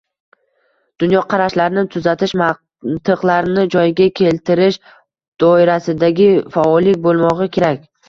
[1.03, 4.83] dunyoqarashlarni tuzatish, mantiqlarni joyiga keltirish
[5.47, 7.91] doirasidagi faollik bo‘lmog‘i kerak.